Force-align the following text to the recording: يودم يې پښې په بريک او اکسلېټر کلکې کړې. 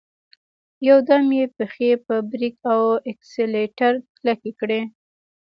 يودم 0.87 1.25
يې 1.37 1.45
پښې 1.55 1.91
په 2.05 2.15
بريک 2.31 2.55
او 2.73 2.83
اکسلېټر 3.11 3.93
کلکې 4.15 4.51
کړې. 4.59 4.81